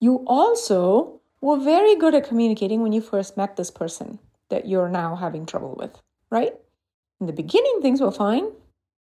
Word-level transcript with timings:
You 0.00 0.24
also 0.26 1.20
were 1.40 1.58
very 1.58 1.94
good 1.94 2.14
at 2.14 2.26
communicating 2.26 2.82
when 2.82 2.92
you 2.92 3.00
first 3.00 3.36
met 3.36 3.56
this 3.56 3.70
person 3.70 4.18
that 4.48 4.66
you're 4.66 4.88
now 4.88 5.14
having 5.16 5.46
trouble 5.46 5.76
with, 5.78 6.00
right? 6.30 6.54
In 7.20 7.26
the 7.26 7.32
beginning, 7.32 7.80
things 7.80 8.00
were 8.00 8.10
fine. 8.10 8.50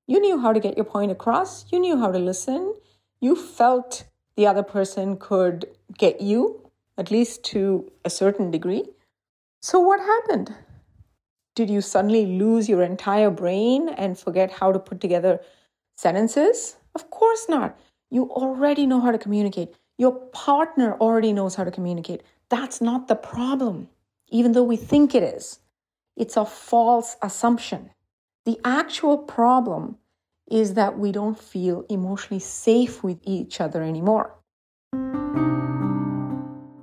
You 0.07 0.21
knew 0.21 0.38
how 0.38 0.53
to 0.53 0.61
get 0.61 0.77
your 0.77 0.85
point 0.85 1.11
across, 1.11 1.71
you 1.72 1.80
knew 1.80 1.99
how 1.99 2.12
to 2.12 2.19
listen, 2.19 2.75
you 3.21 3.35
felt 3.35 4.04
the 4.37 4.46
other 4.46 4.62
person 4.62 5.17
could 5.17 5.67
get 5.99 6.21
you, 6.21 6.71
at 6.96 7.11
least 7.11 7.43
to 7.45 7.91
a 8.05 8.11
certain 8.11 8.50
degree. 8.53 8.84
So, 9.61 9.80
what 9.80 9.98
happened? 9.98 10.55
Did 11.57 11.71
you 11.71 11.80
suddenly 11.80 12.27
lose 12.27 12.68
your 12.68 12.82
entire 12.82 13.30
brain 13.30 13.89
and 13.89 14.18
forget 14.18 14.53
how 14.53 14.71
to 14.71 14.79
put 14.79 15.00
together 15.00 15.41
sentences? 15.96 16.77
Of 16.95 17.11
course 17.11 17.46
not. 17.48 17.77
You 18.11 18.30
already 18.30 18.87
know 18.87 19.00
how 19.00 19.11
to 19.11 19.18
communicate. 19.18 19.75
Your 19.99 20.13
partner 20.13 20.93
already 21.01 21.33
knows 21.33 21.55
how 21.55 21.65
to 21.65 21.71
communicate. 21.71 22.23
That's 22.50 22.82
not 22.82 23.09
the 23.09 23.14
problem, 23.14 23.89
even 24.29 24.53
though 24.53 24.63
we 24.63 24.77
think 24.77 25.14
it 25.14 25.23
is. 25.23 25.61
It's 26.17 26.37
a 26.37 26.45
false 26.45 27.17
assumption. 27.23 27.89
The 28.45 28.61
actual 28.63 29.17
problem 29.17 29.96
is 30.51 30.75
that 30.75 30.99
we 30.99 31.13
don't 31.13 31.40
feel 31.40 31.87
emotionally 31.89 32.41
safe 32.41 33.03
with 33.03 33.19
each 33.23 33.59
other 33.59 33.83
anymore. 33.83 34.34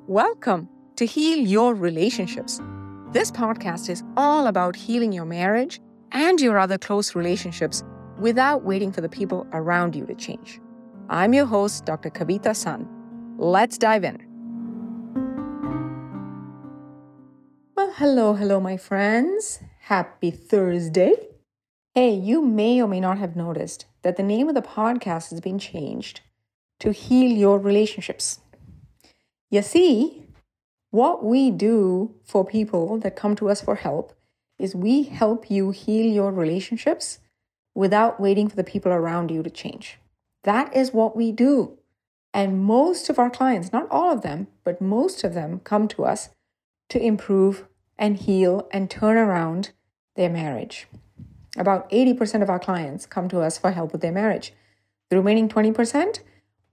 Welcome 0.07 0.67
to 0.95 1.05
Heal 1.05 1.37
Your 1.37 1.75
Relationships. 1.75 2.59
This 3.11 3.29
podcast 3.29 3.91
is 3.91 4.01
all 4.17 4.47
about 4.47 4.75
healing 4.75 5.11
your 5.11 5.25
marriage 5.25 5.79
and 6.13 6.41
your 6.41 6.57
other 6.57 6.79
close 6.79 7.13
relationships 7.13 7.83
without 8.17 8.63
waiting 8.63 8.91
for 8.91 9.01
the 9.01 9.09
people 9.09 9.45
around 9.53 9.95
you 9.95 10.03
to 10.07 10.15
change. 10.15 10.59
I'm 11.09 11.35
your 11.35 11.45
host, 11.45 11.85
Dr. 11.85 12.09
Kavita 12.09 12.55
Sun. 12.55 13.02
Let's 13.37 13.79
dive 13.79 14.03
in. 14.03 14.21
Well, 17.75 17.91
hello, 17.95 18.33
hello, 18.33 18.59
my 18.59 18.77
friends. 18.77 19.59
Happy 19.81 20.29
Thursday. 20.29 21.13
Hey, 21.95 22.13
you 22.13 22.43
may 22.43 22.79
or 22.81 22.87
may 22.87 22.99
not 22.99 23.17
have 23.17 23.35
noticed 23.35 23.87
that 24.03 24.17
the 24.17 24.23
name 24.23 24.49
of 24.49 24.55
the 24.55 24.61
podcast 24.61 25.31
has 25.31 25.41
been 25.41 25.57
changed 25.57 26.21
to 26.79 26.91
Heal 26.91 27.31
Your 27.31 27.57
Relationships. 27.57 28.39
You 29.49 29.63
see, 29.63 30.27
what 30.91 31.25
we 31.25 31.49
do 31.49 32.13
for 32.23 32.45
people 32.45 32.99
that 32.99 33.15
come 33.15 33.35
to 33.37 33.49
us 33.49 33.61
for 33.61 33.75
help 33.75 34.13
is 34.59 34.75
we 34.75 35.03
help 35.03 35.49
you 35.49 35.71
heal 35.71 36.05
your 36.05 36.31
relationships 36.31 37.17
without 37.73 38.19
waiting 38.19 38.47
for 38.47 38.55
the 38.55 38.63
people 38.63 38.91
around 38.91 39.31
you 39.31 39.41
to 39.41 39.49
change. 39.49 39.97
That 40.43 40.75
is 40.75 40.93
what 40.93 41.15
we 41.15 41.31
do. 41.31 41.79
And 42.33 42.63
most 42.63 43.09
of 43.09 43.19
our 43.19 43.29
clients, 43.29 43.71
not 43.71 43.87
all 43.91 44.11
of 44.11 44.21
them, 44.21 44.47
but 44.63 44.81
most 44.81 45.23
of 45.23 45.33
them 45.33 45.59
come 45.63 45.87
to 45.89 46.03
us 46.03 46.29
to 46.89 46.99
improve 46.99 47.67
and 47.97 48.17
heal 48.17 48.67
and 48.71 48.89
turn 48.89 49.17
around 49.17 49.71
their 50.15 50.29
marriage. 50.29 50.87
About 51.57 51.89
80% 51.91 52.41
of 52.41 52.49
our 52.49 52.59
clients 52.59 53.05
come 53.05 53.29
to 53.29 53.41
us 53.41 53.57
for 53.57 53.71
help 53.71 53.91
with 53.91 54.01
their 54.01 54.11
marriage. 54.11 54.53
The 55.09 55.17
remaining 55.17 55.47
20%, 55.47 56.19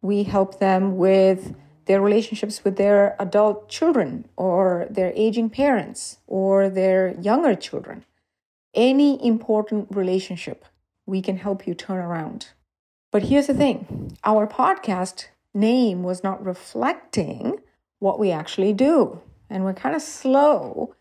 we 0.00 0.22
help 0.22 0.58
them 0.58 0.97
with 0.97 1.55
their 1.91 2.00
relationships 2.00 2.62
with 2.62 2.77
their 2.77 3.17
adult 3.19 3.69
children 3.69 4.28
or 4.36 4.86
their 4.89 5.12
aging 5.17 5.50
parents 5.50 6.19
or 6.28 6.69
their 6.69 7.19
younger 7.20 7.56
children. 7.56 8.05
Any 8.74 9.24
important 9.27 9.89
relationship, 9.91 10.64
we 11.05 11.20
can 11.20 11.39
help 11.39 11.67
you 11.67 11.74
turn 11.74 11.98
around. 11.98 12.50
But 13.11 13.24
here's 13.24 13.48
the 13.48 13.55
thing 13.55 14.17
our 14.22 14.47
podcast 14.47 15.27
name 15.55 16.03
was 16.03 16.23
not 16.23 16.45
reflecting 16.45 17.59
what 17.98 18.19
we 18.19 18.31
actually 18.31 18.73
do. 18.73 19.20
And 19.48 19.65
we're 19.65 19.75
kind 19.75 19.97
of 19.97 20.03
slow. 20.03 20.95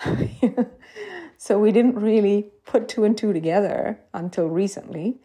so 1.38 1.58
we 1.58 1.72
didn't 1.72 1.96
really 1.96 2.50
put 2.64 2.88
two 2.88 3.04
and 3.04 3.16
two 3.16 3.32
together 3.32 4.00
until 4.14 4.46
recently. 4.46 5.20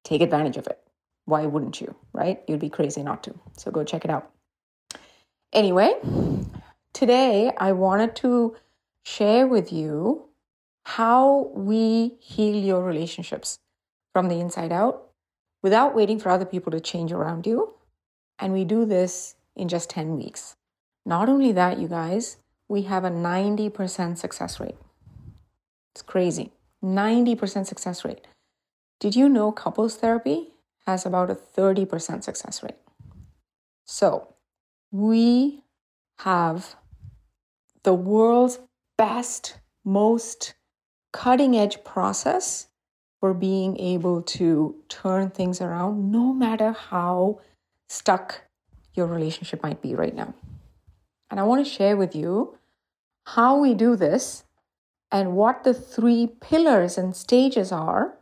take 0.04 0.22
advantage 0.22 0.58
of 0.58 0.68
it. 0.68 0.80
Why 1.26 1.46
wouldn't 1.46 1.82
you, 1.82 1.96
right? 2.14 2.42
You'd 2.48 2.60
be 2.60 2.70
crazy 2.70 3.04
not 3.04 3.24
to. 3.24 3.34
So 3.58 3.72
go 3.72 3.84
check 3.84 4.06
it 4.06 4.12
out. 4.12 4.32
Anyway, 5.52 5.96
today 6.94 7.52
I 7.58 7.72
wanted 7.72 8.16
to 8.18 8.56
share 9.04 9.48
with 9.48 9.74
you 9.74 10.30
how 10.84 11.52
we 11.56 12.18
heal 12.20 12.56
your 12.56 12.84
relationships 12.84 13.58
from 14.14 14.28
the 14.28 14.40
inside 14.40 14.72
out 14.72 15.10
without 15.64 15.96
waiting 15.96 16.20
for 16.20 16.30
other 16.30 16.46
people 16.46 16.72
to 16.72 16.80
change 16.80 17.12
around 17.12 17.48
you. 17.48 17.74
And 18.38 18.54
we 18.54 18.64
do 18.64 18.86
this 18.86 19.36
in 19.56 19.68
just 19.68 19.90
10 19.90 20.18
weeks. 20.18 20.56
Not 21.04 21.30
only 21.30 21.52
that, 21.54 21.80
you 21.80 21.88
guys, 21.88 22.38
we 22.68 22.84
have 22.84 23.04
a 23.04 23.10
90% 23.10 24.18
success 24.18 24.60
rate. 24.60 24.78
It's 25.96 26.04
crazy. 26.04 26.52
90% 26.84 27.66
success 27.66 28.06
rate. 28.06 28.28
Did 29.00 29.16
you 29.16 29.28
know 29.28 29.52
couples 29.52 29.96
therapy 29.96 30.54
has 30.86 31.06
about 31.06 31.32
a 31.32 31.36
30% 31.36 32.24
success 32.24 32.62
rate? 32.62 32.78
So, 33.86 34.36
we 34.92 35.64
have 36.20 36.76
the 37.84 37.94
world's 37.94 38.60
best, 38.98 39.60
most 39.86 40.54
cutting 41.12 41.56
edge 41.56 41.84
process 41.84 42.68
for 43.20 43.34
being 43.34 43.78
able 43.80 44.22
to 44.22 44.76
turn 44.88 45.30
things 45.30 45.62
around, 45.62 46.12
no 46.12 46.34
matter 46.34 46.72
how 46.72 47.40
stuck 47.88 48.44
your 48.94 49.08
relationship 49.08 49.62
might 49.62 49.82
be 49.82 49.96
right 49.96 50.16
now. 50.16 50.34
And 51.30 51.40
I 51.40 51.44
want 51.44 51.66
to 51.66 51.72
share 51.72 51.98
with 51.98 52.16
you 52.16 52.58
how 53.26 53.60
we 53.60 53.74
do 53.74 53.96
this 53.96 54.44
and 55.12 55.36
what 55.36 55.64
the 55.64 55.74
three 55.74 56.28
pillars 56.40 56.98
and 56.98 57.16
stages 57.16 57.72
are 57.72 58.18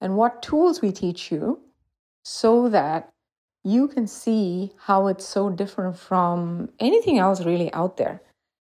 and 0.00 0.16
what 0.16 0.42
tools 0.42 0.80
we 0.80 0.92
teach 0.92 1.30
you 1.30 1.60
so 2.24 2.68
that 2.68 3.09
you 3.62 3.88
can 3.88 4.06
see 4.06 4.72
how 4.86 5.06
it's 5.06 5.26
so 5.26 5.50
different 5.50 5.96
from 5.96 6.70
anything 6.78 7.18
else 7.18 7.44
really 7.44 7.72
out 7.72 7.96
there. 7.96 8.22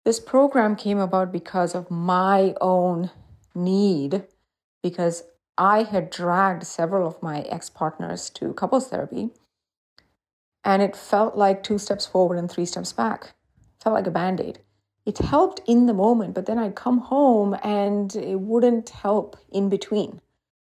This 0.04 0.20
program 0.20 0.76
came 0.76 0.98
about 0.98 1.32
because 1.32 1.76
of 1.76 1.92
my 1.92 2.56
own 2.60 3.12
need, 3.54 4.24
because 4.82 5.24
I 5.58 5.84
had 5.84 6.10
dragged 6.10 6.66
several 6.66 7.08
of 7.08 7.22
my 7.22 7.42
ex 7.42 7.70
partners 7.70 8.30
to 8.32 8.54
couples 8.54 8.88
therapy, 8.88 9.30
and 10.64 10.82
it 10.82 10.96
felt 10.96 11.36
like 11.36 11.62
two 11.62 11.78
steps 11.78 12.08
forward 12.08 12.38
and 12.38 12.50
three 12.50 12.66
steps 12.66 12.94
back. 12.94 13.36
It 13.78 13.84
felt 13.84 13.94
like 13.94 14.08
a 14.08 14.12
band 14.12 14.42
aid. 14.42 14.60
It 15.06 15.20
helped 15.20 15.62
in 15.68 15.86
the 15.86 15.94
moment, 15.94 16.34
but 16.34 16.46
then 16.46 16.58
I'd 16.58 16.76
come 16.76 17.00
home 17.00 17.56
and 17.64 18.16
it 18.16 18.40
wouldn't 18.40 18.90
help 18.90 19.38
in 19.52 19.70
between 19.70 20.22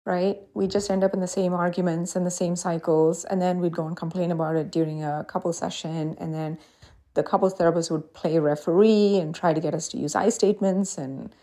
right? 0.06 0.38
We 0.53 0.68
just 0.68 0.89
end 0.89 1.03
up 1.03 1.13
in 1.13 1.19
the 1.19 1.27
same 1.27 1.53
arguments 1.53 2.15
and 2.15 2.25
the 2.25 2.31
same 2.31 2.56
cycles, 2.56 3.25
and 3.25 3.42
then 3.42 3.59
we'd 3.59 3.75
go 3.75 3.88
and 3.88 3.95
complain 3.95 4.31
about 4.31 4.56
it 4.56 4.71
during 4.71 5.03
a 5.03 5.25
couple 5.27 5.53
session, 5.53 6.15
and 6.19 6.33
then 6.33 6.57
the 7.13 7.24
couples 7.24 7.53
therapist 7.53 7.92
would 7.92 8.13
play 8.13 8.39
referee 8.39 9.18
and 9.18 9.36
try 9.36 9.53
to 9.53 9.59
get 9.59 9.74
us 9.74 9.88
to 9.89 9.98
use 9.98 10.15
I 10.15 10.30
statements 10.30 10.98
and 10.98 11.36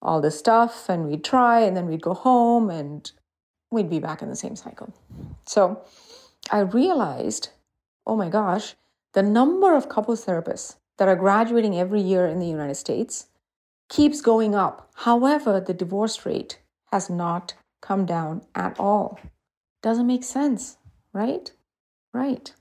all 0.00 0.20
this 0.20 0.38
stuff, 0.38 0.88
and 0.88 1.06
we'd 1.06 1.24
try, 1.24 1.60
and 1.60 1.76
then 1.76 1.86
we'd 1.86 2.02
go 2.02 2.14
home, 2.14 2.70
and 2.70 3.10
we'd 3.70 3.90
be 3.90 3.98
back 3.98 4.22
in 4.22 4.28
the 4.28 4.36
same 4.36 4.56
cycle. 4.56 4.94
So 5.46 5.82
I 6.50 6.60
realized, 6.60 7.50
oh 8.06 8.16
my 8.16 8.28
gosh, 8.28 8.74
the 9.12 9.22
number 9.22 9.74
of 9.74 9.88
couples 9.88 10.24
therapists 10.24 10.76
that 10.98 11.08
are 11.08 11.16
graduating 11.16 11.78
every 11.78 12.00
year 12.00 12.26
in 12.26 12.38
the 12.38 12.46
United 12.46 12.76
States 12.76 13.26
keeps 13.88 14.20
going 14.20 14.54
up. 14.54 14.90
However, 14.94 15.60
the 15.60 15.74
divorce 15.74 16.24
rate 16.24 16.60
has 16.92 17.10
not 17.10 17.54
come 17.80 18.06
down 18.06 18.42
at 18.54 18.78
all. 18.78 19.18
Doesn't 19.82 20.06
make 20.06 20.24
sense, 20.24 20.76
right? 21.12 21.50
Right. 22.12 22.52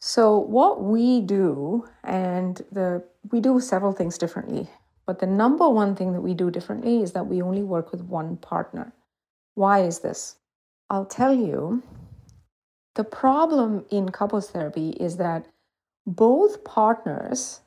So 0.00 0.38
what 0.38 0.82
we 0.82 1.20
do 1.20 1.88
and 2.04 2.62
the 2.70 3.04
we 3.30 3.40
do 3.40 3.58
several 3.60 3.92
things 3.92 4.18
differently. 4.18 4.68
But 5.06 5.20
the 5.20 5.26
number 5.26 5.68
one 5.68 5.94
thing 5.94 6.12
that 6.12 6.20
we 6.20 6.34
do 6.34 6.50
differently 6.50 7.02
is 7.02 7.12
that 7.12 7.26
we 7.26 7.40
only 7.40 7.62
work 7.62 7.92
with 7.92 8.02
one 8.02 8.36
partner. 8.36 8.92
Why 9.54 9.80
is 9.80 10.00
this? 10.00 10.36
I'll 10.90 11.06
tell 11.06 11.32
you 11.32 11.82
the 12.96 13.04
problem 13.04 13.84
in 13.90 14.10
couples 14.10 14.50
therapy 14.50 14.90
is 14.90 15.16
that 15.16 15.46
both 16.06 16.64
partners 16.64 17.60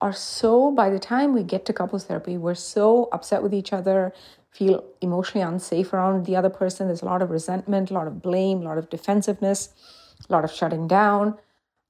are 0.00 0.12
so, 0.12 0.70
by 0.70 0.90
the 0.90 0.98
time 0.98 1.32
we 1.32 1.42
get 1.42 1.64
to 1.66 1.72
couples 1.72 2.04
therapy, 2.04 2.36
we're 2.36 2.54
so 2.54 3.08
upset 3.12 3.42
with 3.42 3.54
each 3.54 3.72
other, 3.72 4.12
feel 4.54 4.84
emotionally 5.00 5.46
unsafe 5.46 5.92
around 5.92 6.24
the 6.24 6.36
other 6.36 6.48
person. 6.48 6.86
There's 6.86 7.02
a 7.02 7.06
lot 7.06 7.22
of 7.22 7.30
resentment, 7.30 7.90
a 7.90 7.94
lot 7.94 8.06
of 8.06 8.22
blame, 8.22 8.60
a 8.60 8.64
lot 8.64 8.78
of 8.78 8.88
defensiveness, 8.88 9.70
a 10.28 10.32
lot 10.32 10.44
of 10.44 10.52
shutting 10.52 10.86
down, 10.86 11.36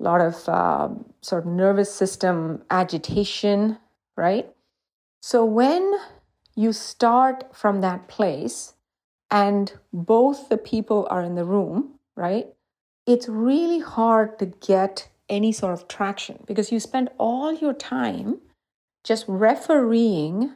a 0.01 0.03
lot 0.03 0.21
of 0.21 0.49
uh, 0.49 0.89
sort 1.21 1.47
of 1.47 1.53
nervous 1.53 1.95
system 1.95 2.63
agitation, 2.71 3.79
right? 4.17 4.49
So 5.21 5.45
when 5.45 5.93
you 6.57 6.73
start 6.73 7.55
from 7.55 7.83
that 7.83 8.09
place 8.09 8.75
and 9.31 9.73
both 9.93 10.49
the 10.49 10.59
people 10.59 11.07
are 11.11 11.23
in 11.23 11.35
the 11.35 11.45
room, 11.45 11.99
right? 12.17 12.47
It's 13.07 13.29
really 13.29 13.81
hard 13.81 14.39
to 14.39 14.47
get 14.47 15.09
any 15.29 15.53
sort 15.53 15.75
of 15.75 15.89
traction 15.89 16.45
because 16.47 16.73
you 16.73 16.81
spend 16.81 17.11
all 17.19 17.53
your 17.53 17.75
time 17.75 18.41
just 19.03 19.25
refereeing 19.29 20.53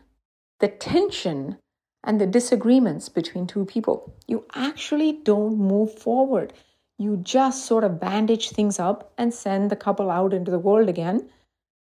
the 0.61 0.69
tension 0.69 1.59
and 2.05 2.21
the 2.21 2.27
disagreements 2.27 3.09
between 3.09 3.47
two 3.47 3.65
people. 3.65 4.15
You 4.27 4.45
actually 4.55 5.13
don't 5.13 5.59
move 5.59 5.99
forward. 5.99 6.53
You 6.99 7.19
just 7.19 7.67
sort 7.67 7.85
of 7.85 8.01
bandage 8.01 8.51
things 8.51 8.79
up 8.79 9.13
and 9.19 9.33
send 9.33 9.71
the 9.71 9.77
couple 9.77 10.11
out 10.11 10.33
into 10.33 10.51
the 10.51 10.59
world 10.59 10.89
again 10.89 11.29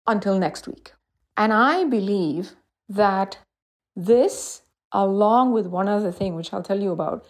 until 0.07 0.39
next 0.39 0.67
week. 0.67 0.93
And 1.37 1.53
I 1.53 1.85
believe 1.85 2.53
that 2.89 3.39
this, 3.95 4.63
along 4.93 5.53
with 5.53 5.67
one 5.67 5.89
other 5.89 6.13
thing, 6.13 6.35
which 6.35 6.53
I'll 6.53 6.63
tell 6.63 6.81
you 6.81 6.91
about, 6.91 7.25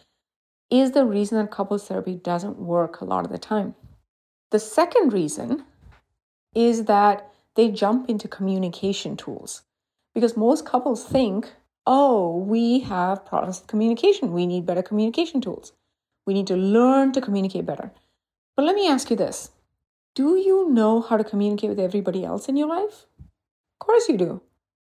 is 0.70 0.92
the 0.92 1.04
reason 1.04 1.38
that 1.38 1.50
couples 1.50 1.86
therapy 1.86 2.14
doesn't 2.14 2.58
work 2.58 3.00
a 3.00 3.04
lot 3.04 3.24
of 3.24 3.32
the 3.32 3.38
time. 3.38 3.74
The 4.50 4.58
second 4.58 5.12
reason 5.12 5.64
is 6.54 6.84
that 6.84 7.30
they 7.54 7.70
jump 7.70 8.08
into 8.08 8.28
communication 8.28 9.16
tools 9.16 9.62
because 10.14 10.36
most 10.36 10.64
couples 10.64 11.04
think, 11.04 11.52
oh, 11.88 12.36
we 12.36 12.80
have 12.80 13.24
problems 13.24 13.60
with 13.60 13.66
communication. 13.66 14.34
We 14.34 14.46
need 14.46 14.66
better 14.66 14.82
communication 14.82 15.40
tools. 15.40 15.72
We 16.26 16.34
need 16.34 16.46
to 16.48 16.56
learn 16.56 17.12
to 17.12 17.22
communicate 17.22 17.64
better. 17.64 17.90
But 18.54 18.66
let 18.66 18.74
me 18.74 18.86
ask 18.86 19.08
you 19.08 19.16
this 19.16 19.50
Do 20.14 20.36
you 20.36 20.68
know 20.68 21.00
how 21.00 21.16
to 21.16 21.24
communicate 21.24 21.70
with 21.70 21.80
everybody 21.80 22.24
else 22.24 22.46
in 22.46 22.58
your 22.58 22.68
life? 22.68 23.06
Of 23.18 23.86
course 23.86 24.08
you 24.08 24.18
do. 24.18 24.42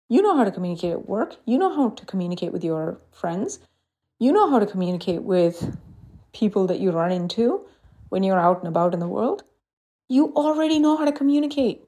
You 0.10 0.24
know 0.24 0.36
how 0.36 0.44
to 0.44 0.52
communicate 0.52 0.94
at 0.94 1.08
work. 1.08 1.36
You 1.46 1.60
know 1.60 1.74
how 1.76 1.90
to 1.90 2.06
communicate 2.06 2.52
with 2.52 2.64
your 2.64 3.00
friends. 3.12 3.60
You 4.20 4.32
know 4.32 4.50
how 4.50 4.58
to 4.58 4.66
communicate 4.66 5.22
with 5.22 5.78
people 6.34 6.66
that 6.68 6.80
you 6.80 6.92
run 6.92 7.12
into 7.12 7.62
when 8.10 8.24
you're 8.24 8.40
out 8.40 8.60
and 8.60 8.68
about 8.68 8.96
in 8.96 9.00
the 9.00 9.08
world, 9.08 9.44
you 10.10 10.34
already 10.36 10.80
know 10.80 10.96
how 10.98 11.06
to 11.06 11.12
communicate. 11.12 11.84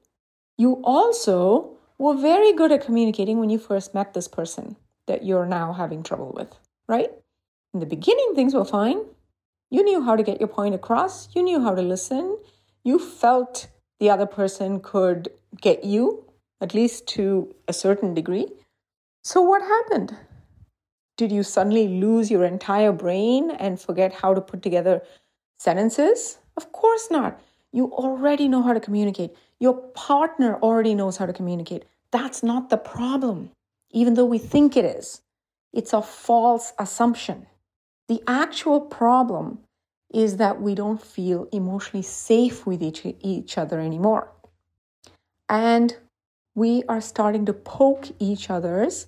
You 0.56 0.80
also 0.84 1.76
were 1.98 2.14
very 2.14 2.52
good 2.52 2.70
at 2.70 2.84
communicating 2.84 3.40
when 3.40 3.50
you 3.50 3.58
first 3.58 3.94
met 3.94 4.14
this 4.14 4.28
person 4.28 4.76
that 5.10 5.24
you're 5.24 5.46
now 5.46 5.72
having 5.72 6.04
trouble 6.04 6.32
with, 6.34 6.54
right? 6.88 7.10
In 7.74 7.80
the 7.80 7.86
beginning, 7.86 8.32
things 8.34 8.54
were 8.54 8.64
fine. 8.64 9.00
You 9.70 9.82
knew 9.82 10.02
how 10.02 10.14
to 10.14 10.22
get 10.22 10.40
your 10.40 10.48
point 10.48 10.74
across, 10.74 11.28
you 11.34 11.42
knew 11.42 11.60
how 11.60 11.74
to 11.74 11.82
listen, 11.82 12.38
you 12.84 12.98
felt 12.98 13.66
the 13.98 14.08
other 14.08 14.26
person 14.26 14.80
could 14.80 15.28
get 15.60 15.84
you, 15.84 16.24
at 16.60 16.74
least 16.74 17.06
to 17.08 17.54
a 17.66 17.72
certain 17.72 18.14
degree. 18.14 18.46
So, 19.24 19.42
what 19.42 19.62
happened? 19.62 20.16
Did 21.16 21.32
you 21.32 21.42
suddenly 21.42 21.86
lose 21.88 22.30
your 22.30 22.44
entire 22.44 22.92
brain 22.92 23.50
and 23.50 23.80
forget 23.80 24.14
how 24.14 24.32
to 24.32 24.40
put 24.40 24.62
together 24.62 25.02
sentences? 25.58 26.38
Of 26.56 26.72
course 26.72 27.08
not. 27.10 27.40
You 27.72 27.92
already 27.92 28.48
know 28.48 28.62
how 28.62 28.72
to 28.72 28.80
communicate. 28.80 29.36
Your 29.58 29.74
partner 29.74 30.56
already 30.62 30.94
knows 30.94 31.18
how 31.18 31.26
to 31.26 31.32
communicate. 31.32 31.84
That's 32.10 32.42
not 32.42 32.70
the 32.70 32.78
problem, 32.78 33.50
even 33.90 34.14
though 34.14 34.24
we 34.24 34.38
think 34.38 34.76
it 34.76 34.84
is. 34.84 35.22
It's 35.72 35.92
a 35.92 36.02
false 36.02 36.72
assumption. 36.78 37.46
The 38.08 38.22
actual 38.26 38.80
problem 38.80 39.60
is 40.12 40.38
that 40.38 40.60
we 40.60 40.74
don't 40.74 41.00
feel 41.00 41.48
emotionally 41.52 42.02
safe 42.02 42.66
with 42.66 42.82
each, 42.82 43.06
each 43.20 43.56
other 43.56 43.78
anymore. 43.78 44.32
And 45.48 45.96
we 46.54 46.82
are 46.88 47.00
starting 47.00 47.46
to 47.46 47.52
poke 47.52 48.08
each 48.18 48.50
other's 48.50 49.06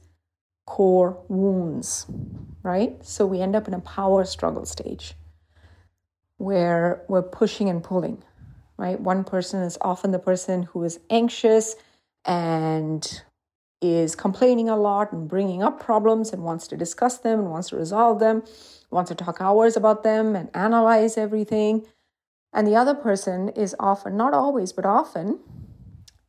core 0.67 1.23
wounds, 1.29 2.07
right? 2.63 3.05
So 3.05 3.27
we 3.27 3.41
end 3.41 3.57
up 3.57 3.67
in 3.67 3.75
a 3.75 3.81
power 3.81 4.25
struggle 4.25 4.65
stage 4.65 5.15
where 6.39 7.03
we're 7.09 7.23
pushing 7.23 7.69
and 7.69 7.83
pulling, 7.83 8.23
right? 8.77 9.01
One 9.01 9.25
person 9.25 9.63
is 9.63 9.79
often 9.81 10.13
the 10.13 10.19
person 10.19 10.65
who 10.65 10.85
is 10.85 11.01
anxious 11.11 11.75
and 12.25 13.23
is 13.83 14.15
complaining 14.15 14.69
a 14.69 14.77
lot 14.77 15.13
and 15.13 15.29
bringing 15.29 15.63
up 15.63 15.81
problems 15.81 16.33
and 16.33 16.43
wants 16.43 16.67
to 16.69 16.77
discuss 16.77 17.19
them 17.19 17.41
and 17.41 17.51
wants 17.51 17.71
to 17.71 17.77
resolve 17.77 18.21
them, 18.21 18.43
wants 18.91 19.11
to 19.11 19.15
talk 19.15 19.41
hours 19.41 19.77
about 19.77 20.03
them 20.03 20.35
and 20.37 20.49
analyze 20.55 21.19
everything. 21.19 21.85
And 22.53 22.67
the 22.67 22.77
other 22.77 22.95
person 22.95 23.49
is 23.51 23.75
often, 23.81 24.17
not 24.17 24.35
always, 24.35 24.73
but 24.73 24.87
often, 24.87 25.41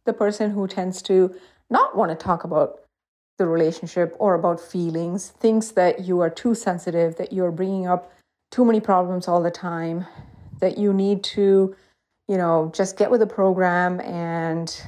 the 0.05 0.13
person 0.13 0.51
who 0.51 0.67
tends 0.67 1.01
to 1.03 1.35
not 1.69 1.95
want 1.95 2.11
to 2.11 2.15
talk 2.15 2.43
about 2.43 2.79
the 3.37 3.47
relationship 3.47 4.15
or 4.19 4.35
about 4.35 4.59
feelings, 4.59 5.29
thinks 5.29 5.69
that 5.71 6.01
you 6.01 6.19
are 6.19 6.29
too 6.29 6.55
sensitive, 6.55 7.17
that 7.17 7.33
you're 7.33 7.51
bringing 7.51 7.87
up 7.87 8.11
too 8.51 8.63
many 8.63 8.79
problems 8.79 9.27
all 9.27 9.41
the 9.41 9.51
time, 9.51 10.05
that 10.59 10.77
you 10.77 10.93
need 10.93 11.23
to, 11.23 11.75
you 12.27 12.37
know, 12.37 12.71
just 12.73 12.97
get 12.97 13.09
with 13.09 13.19
the 13.19 13.27
program 13.27 13.99
and 14.01 14.81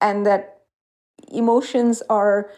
and 0.00 0.24
that 0.24 0.57
emotions 1.32 2.02
are 2.08 2.50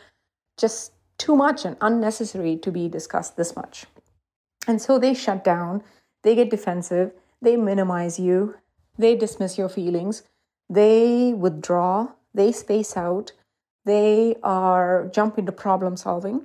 just 0.56 0.93
too 1.19 1.37
much 1.37 1.64
and 1.64 1.76
unnecessary 1.81 2.56
to 2.56 2.70
be 2.70 2.88
discussed 2.88 3.37
this 3.37 3.55
much. 3.55 3.87
And 4.67 4.81
so 4.81 4.99
they 4.99 5.14
shut 5.14 5.44
down, 5.44 5.82
they 6.22 6.34
get 6.34 6.50
defensive, 6.50 7.12
they 7.43 7.56
minimize 7.56 8.19
you, 8.19 8.56
they 8.99 9.17
dismiss 9.17 9.58
your 9.58 9.69
feelings, 9.69 10.22
they 10.69 11.32
withdraw, 11.32 12.08
they 12.34 12.52
space 12.52 12.96
out, 12.96 13.32
they 13.84 14.37
are 14.43 15.11
jump 15.12 15.38
into 15.38 15.52
problem 15.52 15.96
solving. 15.96 16.43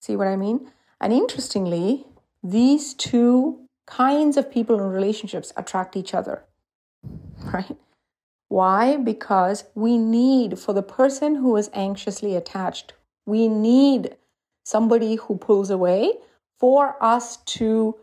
See 0.00 0.16
what 0.16 0.28
I 0.28 0.36
mean? 0.36 0.70
And 1.00 1.12
interestingly, 1.12 2.06
these 2.42 2.94
two 2.94 3.60
kinds 3.86 4.36
of 4.36 4.50
people 4.50 4.78
in 4.78 4.88
relationships 4.88 5.52
attract 5.56 5.96
each 5.96 6.14
other, 6.14 6.44
right? 7.52 7.76
Why? 8.48 8.96
Because 8.96 9.64
we 9.74 9.98
need, 9.98 10.58
for 10.58 10.72
the 10.72 10.82
person 10.82 11.36
who 11.36 11.56
is 11.56 11.70
anxiously 11.74 12.34
attached, 12.34 12.94
we 13.26 13.48
need 13.48 14.16
somebody 14.64 15.16
who 15.16 15.36
pulls 15.36 15.70
away 15.70 16.14
for 16.58 16.96
us 17.02 17.36
to 17.58 17.96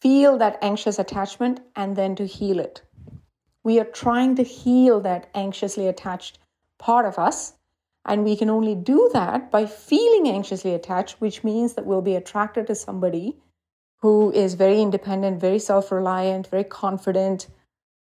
feel 0.00 0.38
that 0.38 0.58
anxious 0.62 0.98
attachment 0.98 1.60
and 1.76 1.96
then 1.96 2.14
to 2.16 2.26
heal 2.26 2.58
it. 2.58 2.82
We 3.62 3.78
are 3.78 3.84
trying 3.84 4.36
to 4.36 4.42
heal 4.42 5.00
that 5.00 5.28
anxiously 5.34 5.86
attached 5.86 6.38
part 6.78 7.04
of 7.04 7.18
us. 7.18 7.54
And 8.06 8.24
we 8.24 8.34
can 8.34 8.48
only 8.48 8.74
do 8.74 9.10
that 9.12 9.50
by 9.50 9.66
feeling 9.66 10.26
anxiously 10.26 10.74
attached, 10.74 11.20
which 11.20 11.44
means 11.44 11.74
that 11.74 11.84
we'll 11.84 12.00
be 12.00 12.16
attracted 12.16 12.66
to 12.66 12.74
somebody 12.74 13.36
who 14.00 14.32
is 14.32 14.54
very 14.54 14.80
independent, 14.80 15.38
very 15.38 15.58
self 15.58 15.92
reliant, 15.92 16.46
very 16.46 16.64
confident, 16.64 17.48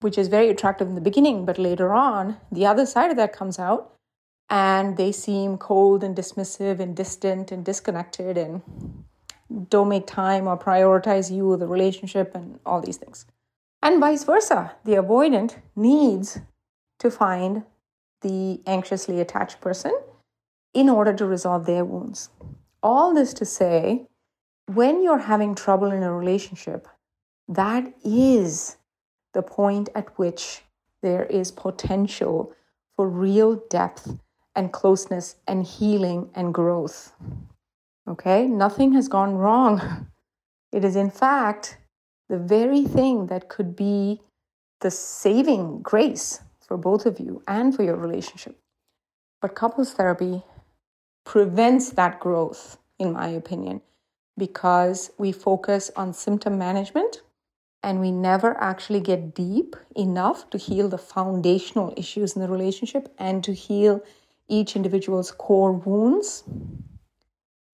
which 0.06 0.20
is 0.20 0.28
very 0.28 0.50
attractive 0.50 0.88
in 0.88 0.94
the 0.94 1.02
beginning. 1.02 1.46
But 1.46 1.58
later 1.58 1.92
on, 1.92 2.38
the 2.52 2.68
other 2.68 2.86
side 2.86 3.10
of 3.10 3.18
that 3.18 3.34
comes 3.34 3.58
out 3.58 3.92
and 4.52 4.98
they 4.98 5.12
seem 5.12 5.58
cold 5.58 6.04
and 6.04 6.16
dismissive 6.16 6.80
and 6.80 6.96
distant 6.96 7.52
and 7.52 7.66
disconnected 7.66 8.38
and 8.38 8.62
don't 9.72 9.90
make 9.90 10.06
time 10.06 10.48
or 10.48 10.60
prioritize 10.60 11.36
you 11.36 11.52
or 11.52 11.58
the 11.58 11.66
relationship 11.66 12.36
and 12.36 12.60
all 12.68 12.82
these 12.82 12.98
things. 12.98 13.26
And 13.82 14.00
vice 14.00 14.24
versa. 14.26 14.76
The 14.84 14.92
avoidant 14.92 15.56
needs 15.76 16.38
to 17.00 17.10
find 17.10 17.64
the 18.22 18.62
anxiously 18.68 19.20
attached 19.20 19.60
person 19.60 20.00
in 20.76 20.88
order 20.88 21.14
to 21.14 21.26
resolve 21.26 21.66
their 21.66 21.84
wounds. 21.84 22.30
All 22.84 23.12
this 23.16 23.34
to 23.34 23.46
say, 23.46 24.06
when 24.68 25.02
you're 25.02 25.26
having 25.34 25.56
trouble 25.56 25.92
in 25.92 26.04
a 26.04 26.14
relationship, 26.14 26.88
that 27.48 27.92
is 28.04 28.78
the 29.36 29.44
point 29.44 29.90
at 29.94 30.18
which 30.18 30.62
there 31.04 31.26
is 31.26 31.52
potential 31.52 32.54
for 32.96 33.08
real 33.08 33.62
depth 33.70 34.18
and 34.56 34.72
closeness 34.72 35.36
and 35.46 35.66
healing 35.66 36.30
and 36.34 36.54
growth. 36.54 37.12
Okay, 38.08 38.48
nothing 38.48 38.94
has 38.94 39.08
gone 39.10 39.36
wrong. 39.36 40.08
It 40.72 40.84
is, 40.86 40.96
in 40.96 41.12
fact, 41.12 41.78
the 42.30 42.38
very 42.38 42.84
thing 42.84 43.28
that 43.28 43.50
could 43.50 43.76
be 43.76 44.22
the 44.82 44.92
saving 44.92 45.82
grace 45.82 46.42
for 46.60 46.78
both 46.78 47.06
of 47.06 47.20
you 47.20 47.44
and 47.48 47.76
for 47.76 47.84
your 47.84 47.98
relationship. 47.98 48.58
But 49.42 49.56
couples 49.56 49.94
therapy 49.94 50.44
prevents 51.26 51.90
that 51.92 52.20
growth, 52.20 52.78
in 53.00 53.14
my 53.14 53.28
opinion, 53.28 53.82
because 54.38 55.12
we 55.18 55.32
focus 55.32 55.92
on 55.96 56.14
symptom 56.14 56.58
management 56.58 57.22
and 57.86 58.00
we 58.00 58.12
never 58.12 58.60
actually 58.60 59.00
get 59.00 59.36
deep 59.36 59.76
enough 59.96 60.50
to 60.50 60.58
heal 60.58 60.90
the 60.90 60.98
foundational 60.98 61.94
issues 61.96 62.36
in 62.36 62.42
the 62.42 62.50
relationship 62.50 63.14
and 63.20 63.44
to 63.44 63.54
heal 63.54 64.04
each 64.48 64.76
individual's 64.76 65.30
core 65.30 65.72
wounds 65.72 66.44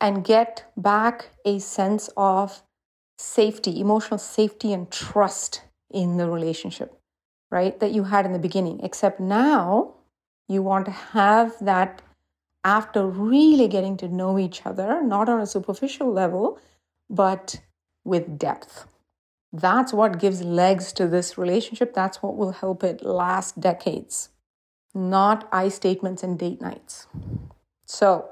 and 0.01 0.25
get 0.25 0.65
back 0.75 1.29
a 1.45 1.59
sense 1.59 2.09
of 2.17 2.61
safety, 3.17 3.79
emotional 3.79 4.17
safety, 4.17 4.73
and 4.73 4.91
trust 4.91 5.61
in 5.89 6.17
the 6.17 6.29
relationship, 6.29 6.93
right? 7.49 7.79
That 7.79 7.91
you 7.93 8.03
had 8.03 8.25
in 8.25 8.33
the 8.33 8.39
beginning. 8.47 8.81
Except 8.83 9.21
now 9.21 9.93
you 10.49 10.61
want 10.61 10.85
to 10.87 10.91
have 10.91 11.55
that 11.61 12.01
after 12.65 13.07
really 13.07 13.69
getting 13.69 13.95
to 13.97 14.09
know 14.09 14.37
each 14.37 14.65
other, 14.65 15.01
not 15.01 15.29
on 15.29 15.39
a 15.39 15.47
superficial 15.47 16.11
level, 16.11 16.59
but 17.09 17.61
with 18.03 18.37
depth. 18.37 18.90
That's 19.53 19.91
what 19.91 20.19
gives 20.19 20.41
legs 20.41 20.93
to 20.93 21.07
this 21.07 21.37
relationship. 21.37 21.93
That's 21.93 22.23
what 22.23 22.37
will 22.37 22.51
help 22.51 22.83
it 22.83 23.03
last 23.03 23.59
decades, 23.59 24.29
not 24.93 25.47
I 25.51 25.67
statements 25.67 26.23
and 26.23 26.39
date 26.39 26.61
nights. 26.61 27.07
So, 27.85 28.29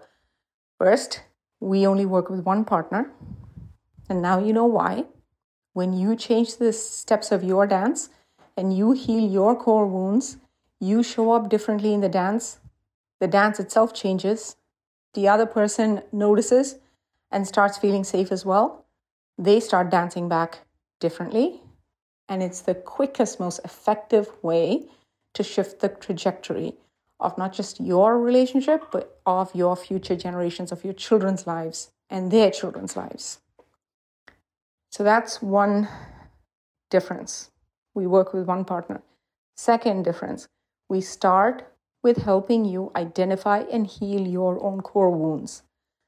first, 0.77 1.23
we 1.59 1.85
only 1.85 2.05
work 2.05 2.29
with 2.29 2.45
one 2.45 2.63
partner. 2.63 3.11
And 4.07 4.21
now 4.21 4.39
you 4.39 4.53
know 4.53 4.65
why. 4.65 5.05
When 5.73 5.91
you 5.91 6.15
change 6.15 6.55
the 6.55 6.71
steps 6.71 7.31
of 7.31 7.43
your 7.43 7.67
dance 7.67 8.09
and 8.55 8.75
you 8.75 8.93
heal 8.93 9.29
your 9.29 9.55
core 9.55 9.88
wounds, 9.88 10.38
you 10.79 11.03
show 11.03 11.33
up 11.33 11.49
differently 11.49 11.93
in 11.93 11.99
the 11.99 12.09
dance. 12.09 12.59
The 13.19 13.27
dance 13.27 13.59
itself 13.59 13.93
changes. 13.93 14.55
The 15.13 15.27
other 15.27 15.45
person 15.45 16.03
notices 16.13 16.77
and 17.29 17.45
starts 17.45 17.77
feeling 17.77 18.05
safe 18.05 18.31
as 18.31 18.45
well. 18.45 18.85
They 19.38 19.59
start 19.59 19.89
dancing 19.89 20.29
back 20.29 20.59
differently. 20.99 21.61
And 22.27 22.43
it's 22.43 22.61
the 22.61 22.75
quickest, 22.75 23.39
most 23.39 23.59
effective 23.63 24.29
way 24.43 24.85
to 25.33 25.43
shift 25.43 25.79
the 25.79 25.89
trajectory 25.89 26.75
of 27.19 27.37
not 27.37 27.53
just 27.53 27.79
your 27.79 28.19
relationship, 28.19 28.85
but 28.91 29.19
of 29.25 29.53
your 29.53 29.75
future 29.75 30.15
generations, 30.15 30.71
of 30.71 30.83
your 30.83 30.93
children's 30.93 31.45
lives 31.45 31.91
and 32.09 32.31
their 32.31 32.49
children's 32.49 32.95
lives. 32.95 33.39
So 34.91 35.03
that's 35.03 35.41
one 35.41 35.87
difference. 36.89 37.51
We 37.93 38.07
work 38.07 38.33
with 38.33 38.45
one 38.45 38.65
partner. 38.65 39.01
Second 39.57 40.03
difference, 40.03 40.47
we 40.87 41.01
start 41.01 41.71
with 42.01 42.17
helping 42.17 42.65
you 42.65 42.91
identify 42.95 43.59
and 43.71 43.85
heal 43.85 44.25
your 44.25 44.63
own 44.63 44.81
core 44.81 45.11
wounds 45.11 45.63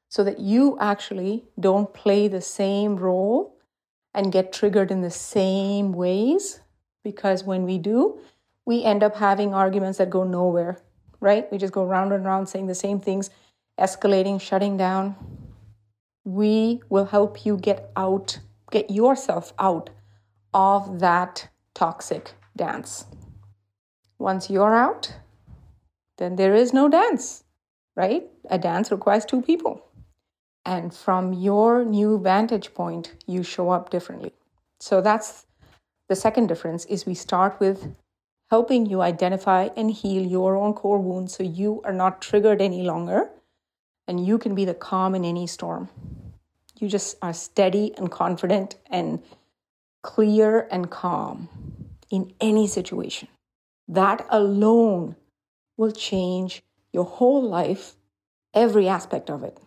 so 0.08 0.24
that 0.24 0.40
you 0.40 0.76
actually 0.80 1.44
don't 1.60 1.92
play 1.92 2.28
the 2.28 2.40
same 2.40 2.96
role 2.96 3.51
and 4.14 4.32
get 4.32 4.52
triggered 4.52 4.90
in 4.90 5.00
the 5.00 5.10
same 5.10 5.92
ways. 5.92 6.60
Because 7.02 7.44
when 7.44 7.64
we 7.64 7.78
do, 7.78 8.20
we 8.64 8.84
end 8.84 9.02
up 9.02 9.16
having 9.16 9.54
arguments 9.54 9.98
that 9.98 10.10
go 10.10 10.24
nowhere, 10.24 10.78
right? 11.20 11.50
We 11.50 11.58
just 11.58 11.72
go 11.72 11.84
round 11.84 12.12
and 12.12 12.24
round 12.24 12.48
saying 12.48 12.66
the 12.66 12.74
same 12.74 13.00
things, 13.00 13.30
escalating, 13.78 14.40
shutting 14.40 14.76
down. 14.76 15.16
We 16.24 16.82
will 16.88 17.06
help 17.06 17.44
you 17.44 17.56
get 17.56 17.90
out, 17.96 18.38
get 18.70 18.90
yourself 18.90 19.52
out 19.58 19.90
of 20.54 21.00
that 21.00 21.48
toxic 21.74 22.34
dance. 22.56 23.06
Once 24.18 24.48
you're 24.48 24.74
out, 24.74 25.16
then 26.18 26.36
there 26.36 26.54
is 26.54 26.72
no 26.72 26.88
dance, 26.88 27.42
right? 27.96 28.24
A 28.48 28.58
dance 28.58 28.92
requires 28.92 29.24
two 29.24 29.42
people. 29.42 29.84
And 30.64 30.94
from 30.94 31.32
your 31.32 31.84
new 31.84 32.18
vantage 32.18 32.72
point, 32.72 33.14
you 33.26 33.42
show 33.42 33.70
up 33.70 33.90
differently. 33.90 34.32
So 34.80 35.00
that's 35.00 35.46
the 36.08 36.16
second 36.16 36.46
difference 36.46 36.84
is 36.86 37.06
we 37.06 37.14
start 37.14 37.58
with 37.58 37.94
helping 38.50 38.86
you 38.86 39.00
identify 39.00 39.68
and 39.76 39.90
heal 39.90 40.22
your 40.24 40.56
own 40.56 40.74
core 40.74 40.98
wounds 40.98 41.34
so 41.36 41.42
you 41.42 41.80
are 41.84 41.92
not 41.92 42.20
triggered 42.20 42.60
any 42.60 42.82
longer 42.82 43.30
and 44.06 44.26
you 44.26 44.38
can 44.38 44.54
be 44.54 44.64
the 44.64 44.74
calm 44.74 45.14
in 45.14 45.24
any 45.24 45.46
storm. 45.46 45.88
You 46.78 46.88
just 46.88 47.16
are 47.22 47.32
steady 47.32 47.94
and 47.96 48.10
confident 48.10 48.76
and 48.90 49.22
clear 50.02 50.68
and 50.70 50.90
calm 50.90 51.48
in 52.10 52.34
any 52.40 52.66
situation. 52.66 53.28
That 53.88 54.26
alone 54.28 55.16
will 55.76 55.92
change 55.92 56.62
your 56.92 57.04
whole 57.04 57.42
life, 57.42 57.94
every 58.52 58.88
aspect 58.88 59.30
of 59.30 59.42
it. 59.42 59.58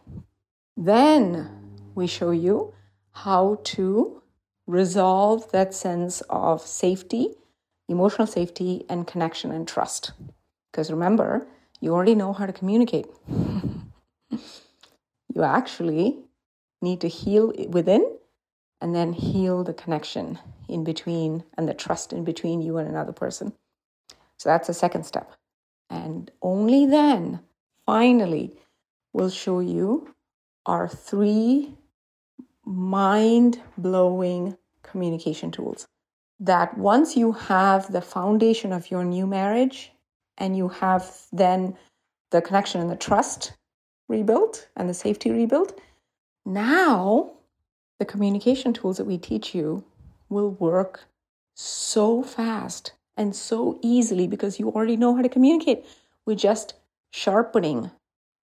Then 0.77 1.49
we 1.95 2.07
show 2.07 2.31
you 2.31 2.73
how 3.11 3.59
to 3.63 4.21
resolve 4.67 5.51
that 5.51 5.73
sense 5.73 6.21
of 6.29 6.61
safety, 6.61 7.35
emotional 7.87 8.27
safety, 8.27 8.85
and 8.89 9.07
connection 9.07 9.51
and 9.51 9.67
trust. 9.67 10.11
Because 10.71 10.91
remember, 10.91 11.47
you 11.79 11.93
already 11.93 12.15
know 12.15 12.33
how 12.33 12.45
to 12.45 12.53
communicate. 12.53 13.07
you 14.29 15.43
actually 15.43 16.17
need 16.81 16.99
to 17.01 17.07
heal 17.07 17.53
within 17.69 18.17
and 18.81 18.93
then 18.93 19.13
heal 19.13 19.63
the 19.63 19.73
connection 19.73 20.39
in 20.67 20.83
between 20.83 21.43
and 21.57 21.69
the 21.69 21.73
trust 21.73 22.11
in 22.11 22.23
between 22.23 22.61
you 22.61 22.77
and 22.77 22.89
another 22.89 23.13
person. 23.13 23.53
So 24.37 24.49
that's 24.49 24.67
the 24.67 24.73
second 24.73 25.05
step. 25.05 25.31
And 25.89 26.31
only 26.41 26.85
then, 26.85 27.39
finally, 27.85 28.57
we'll 29.13 29.29
show 29.29 29.59
you 29.59 30.14
our 30.65 30.87
three 30.87 31.75
mind 32.65 33.61
blowing 33.77 34.57
communication 34.83 35.51
tools. 35.51 35.85
That 36.39 36.77
once 36.77 37.15
you 37.15 37.31
have 37.31 37.91
the 37.91 38.01
foundation 38.01 38.73
of 38.73 38.91
your 38.91 39.03
new 39.03 39.25
marriage 39.27 39.91
and 40.37 40.57
you 40.57 40.67
have 40.67 41.21
then 41.31 41.77
the 42.31 42.41
connection 42.41 42.81
and 42.81 42.89
the 42.89 42.95
trust 42.95 43.53
rebuilt 44.09 44.67
and 44.75 44.89
the 44.89 44.93
safety 44.93 45.31
rebuilt, 45.31 45.79
now 46.45 47.31
the 47.99 48.05
communication 48.05 48.73
tools 48.73 48.97
that 48.97 49.05
we 49.05 49.17
teach 49.17 49.55
you 49.55 49.83
will 50.29 50.51
work 50.51 51.05
so 51.55 52.21
fast 52.21 52.93
and 53.17 53.35
so 53.35 53.79
easily 53.81 54.27
because 54.27 54.59
you 54.59 54.69
already 54.69 54.97
know 54.97 55.15
how 55.15 55.21
to 55.21 55.29
communicate. 55.29 55.85
We're 56.25 56.35
just 56.35 56.73
sharpening 57.11 57.91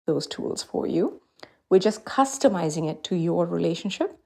those 0.06 0.26
tools 0.26 0.62
for 0.62 0.86
you. 0.86 1.21
We're 1.72 1.78
just 1.78 2.04
customizing 2.04 2.90
it 2.90 3.02
to 3.04 3.16
your 3.16 3.46
relationship, 3.46 4.18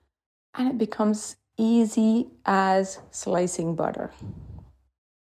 and 0.56 0.68
it 0.68 0.78
becomes 0.78 1.36
easy 1.56 2.26
as 2.44 2.98
slicing 3.12 3.76
butter. 3.76 4.10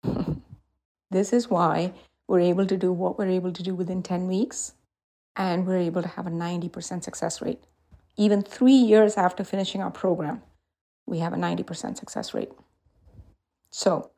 this 1.11 1.31
is 1.31 1.51
why 1.51 1.93
we're 2.27 2.39
able 2.39 2.65
to 2.65 2.77
do 2.77 2.91
what 2.91 3.19
we're 3.19 3.29
able 3.29 3.51
to 3.51 3.61
do 3.61 3.75
within 3.75 4.01
10 4.01 4.25
weeks, 4.25 4.73
and 5.35 5.67
we're 5.67 5.77
able 5.77 6.01
to 6.01 6.07
have 6.07 6.25
a 6.25 6.31
90% 6.31 7.03
success 7.03 7.43
rate. 7.43 7.63
Even 8.17 8.41
three 8.41 8.73
years 8.73 9.17
after 9.17 9.43
finishing 9.43 9.83
our 9.83 9.91
program, 9.91 10.41
we 11.05 11.19
have 11.19 11.33
a 11.33 11.37
90% 11.37 11.95
success 11.95 12.33
rate. 12.33 12.53
So, 13.69 14.09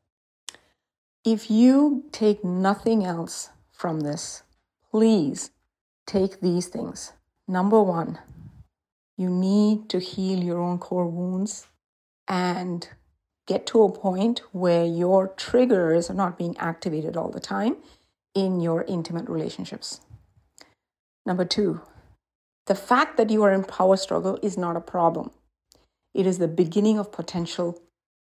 if 1.25 1.51
you 1.51 2.05
take 2.13 2.41
nothing 2.45 3.03
else 3.03 3.49
from 3.73 3.99
this, 3.99 4.43
please 4.93 5.51
take 6.05 6.39
these 6.39 6.67
things. 6.67 7.11
Number 7.47 7.81
one, 7.81 8.19
you 9.17 9.29
need 9.29 9.89
to 9.89 9.99
heal 9.99 10.43
your 10.43 10.59
own 10.59 10.79
core 10.79 11.07
wounds 11.07 11.67
and 12.27 12.87
get 13.47 13.65
to 13.67 13.83
a 13.83 13.91
point 13.91 14.41
where 14.51 14.85
your 14.85 15.29
triggers 15.29 16.09
are 16.09 16.13
not 16.13 16.37
being 16.37 16.57
activated 16.57 17.15
all 17.15 17.29
the 17.29 17.39
time 17.39 17.77
in 18.35 18.59
your 18.59 18.83
intimate 18.83 19.29
relationships. 19.29 20.01
Number 21.25 21.45
two, 21.45 21.81
the 22.67 22.75
fact 22.75 23.15
that 23.15 23.29
you 23.29 23.43
are 23.43 23.53
in 23.53 23.63
power 23.63 23.95
struggle 23.95 24.37
is 24.43 24.57
not 24.57 24.75
a 24.75 24.81
problem. 24.81 25.31
It 26.13 26.27
is 26.27 26.37
the 26.37 26.47
beginning 26.49 26.99
of 26.99 27.11
potential 27.11 27.81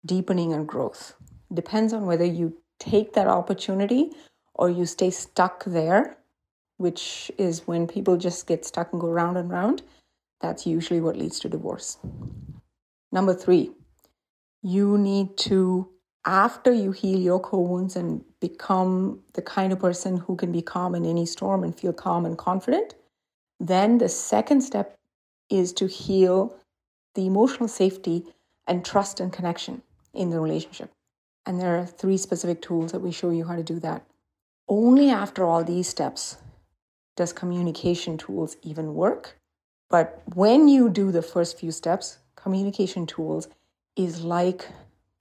deepening 0.07 0.53
and 0.53 0.69
growth. 0.69 1.15
Depends 1.53 1.93
on 1.93 2.07
whether 2.07 2.25
you 2.25 2.59
take 2.79 3.13
that 3.15 3.27
opportunity 3.27 4.13
or 4.55 4.71
you 4.71 4.87
stay 4.87 5.11
stuck 5.11 5.65
there, 5.65 6.17
which 6.81 7.31
is 7.37 7.67
when 7.67 7.87
people 7.87 8.17
just 8.17 8.47
get 8.47 8.65
stuck 8.65 8.91
and 8.91 9.03
go 9.03 9.11
round 9.11 9.37
and 9.37 9.51
round. 9.51 9.83
That's 10.41 10.67
usually 10.67 11.03
what 11.03 11.15
leads 11.15 11.39
to 11.41 11.49
divorce. 11.51 11.99
Number 13.13 13.35
three, 13.35 13.73
you 14.63 14.97
need 14.97 15.37
to, 15.51 15.91
after 16.25 16.73
you 16.73 16.93
heal 16.93 17.21
your 17.21 17.39
core 17.39 17.67
wounds 17.67 17.97
and 17.97 18.25
become 18.41 19.21
the 19.35 19.43
kind 19.43 19.75
of 19.75 19.79
person 19.79 20.17
who 20.17 20.37
can 20.37 20.53
be 20.53 20.63
calm 20.63 20.95
in 20.95 21.05
any 21.05 21.27
storm 21.27 21.65
and 21.65 21.79
feel 21.79 21.93
calm 21.93 22.25
and 22.25 22.39
confident, 22.39 22.95
then 23.59 23.99
the 23.99 24.09
second 24.09 24.63
step 24.63 24.97
is 25.51 25.75
to 25.75 25.87
heal 25.87 26.57
the 27.15 27.27
emotional 27.27 27.69
safety 27.69 28.25
and 28.67 28.87
trust 28.87 29.21
and 29.21 29.35
connection 29.35 29.83
in 30.15 30.31
the 30.31 30.41
relationship. 30.41 30.91
And 31.45 31.61
there 31.61 31.79
are 31.79 31.85
three 31.85 32.17
specific 32.17 32.63
tools 32.63 32.93
that 32.93 33.01
we 33.01 33.13
show 33.13 33.29
you 33.29 33.45
how 33.45 33.57
to 33.57 33.63
do 33.63 33.79
that. 33.81 34.07
Only 34.67 35.11
after 35.11 35.45
all 35.45 35.63
these 35.63 35.87
steps 35.87 36.39
does 37.21 37.35
communication 37.35 38.17
tools 38.17 38.57
even 38.63 38.95
work? 38.95 39.37
But 39.91 40.23
when 40.35 40.69
you 40.69 40.89
do 40.89 41.13
the 41.13 41.21
first 41.21 41.59
few 41.59 41.71
steps, 41.71 42.17
communication 42.35 43.05
tools 43.05 43.47
is 43.95 44.25
like 44.25 44.67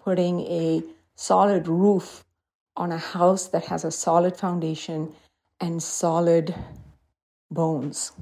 putting 0.01 0.39
a 0.44 0.82
solid 1.18 1.68
roof 1.68 2.24
on 2.77 2.94
a 2.94 2.98
house 2.98 3.48
that 3.48 3.65
has 3.65 3.84
a 3.84 3.91
solid 3.91 4.38
foundation 4.38 5.13
and 5.60 5.84
solid 5.84 6.56
bones. 7.51 8.13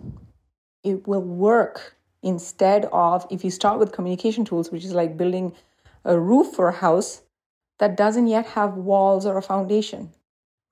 It 0.83 1.07
will 1.07 1.21
work 1.21 1.97
instead 2.23 2.85
of 2.91 3.27
if 3.29 3.45
you 3.45 3.51
start 3.51 3.77
with 3.77 3.91
communication 3.91 4.43
tools, 4.43 4.71
which 4.71 4.85
is 4.85 4.93
like 4.93 5.17
building 5.17 5.53
a 6.03 6.19
roof 6.19 6.47
for 6.55 6.67
a 6.69 6.79
house 6.87 7.21
that 7.77 7.95
doesn't 7.95 8.25
yet 8.25 8.47
have 8.47 8.73
walls 8.73 9.27
or 9.27 9.37
a 9.37 9.43
foundation, 9.43 10.09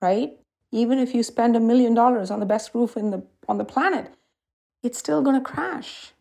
right? 0.02 0.40
Even 0.72 0.98
if 0.98 1.14
you 1.14 1.22
spend 1.22 1.56
a 1.56 1.60
million 1.60 1.94
dollars 1.94 2.30
on 2.30 2.40
the 2.40 2.46
best 2.46 2.74
roof 2.74 2.96
in 2.96 3.10
the 3.10 3.26
on 3.48 3.58
the 3.58 3.64
planet, 3.64 4.12
it's 4.82 4.98
still 4.98 5.22
going 5.22 5.36
to 5.36 5.44
crash. 5.44 6.12